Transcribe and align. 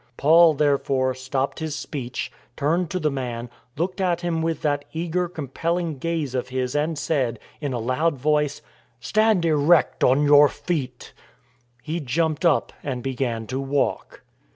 Paul, 0.17 0.55
therefore, 0.55 1.13
stopped 1.13 1.59
his 1.59 1.75
speech, 1.75 2.31
turned 2.57 2.89
to 2.89 2.97
the 2.97 3.11
man, 3.11 3.51
looked 3.77 4.01
at 4.01 4.21
him 4.21 4.41
with 4.41 4.63
that 4.63 4.83
eager, 4.93 5.29
compelling 5.29 5.99
gaze 5.99 6.33
of 6.33 6.47
his 6.49 6.75
and 6.75 6.97
said, 6.97 7.37
in 7.59 7.71
a 7.71 7.77
loud 7.77 8.17
voice:" 8.17 8.63
Stand 8.99 9.45
erect 9.45 10.03
on 10.03 10.23
your 10.23 10.49
feet." 10.49 11.13
He 11.83 11.99
jumped 11.99 12.45
up 12.47 12.73
and 12.83 13.03
began 13.03 13.45
to 13.45 13.59
walk. 13.59 14.23